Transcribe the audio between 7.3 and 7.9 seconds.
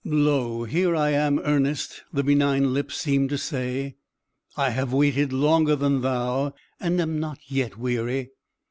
yet